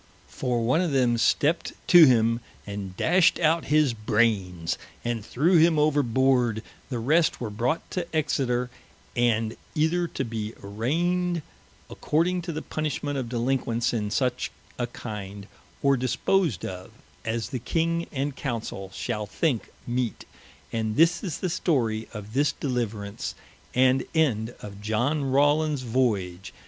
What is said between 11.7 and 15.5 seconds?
according to the punishment of delinquents in such a kind,